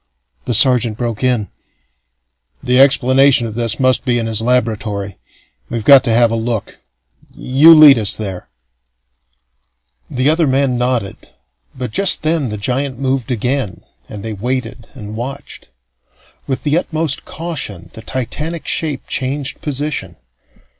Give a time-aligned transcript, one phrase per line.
[0.45, 1.49] The sergeant broke in:
[2.63, 5.19] "The explanation of this must be in his laboratory.
[5.69, 6.79] We've got to have a look.
[7.35, 8.49] You lead us there."
[10.09, 11.29] The other man nodded;
[11.75, 15.69] but just then the giant moved again, and they waited and watched.
[16.47, 20.15] With the utmost caution the titanic shape changed position.